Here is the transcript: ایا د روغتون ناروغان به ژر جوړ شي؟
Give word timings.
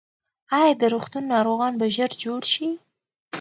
ایا 0.57 0.71
د 0.81 0.83
روغتون 0.93 1.23
ناروغان 1.33 1.73
به 1.79 1.85
ژر 1.95 2.11
جوړ 2.23 2.41
شي؟ 2.53 2.67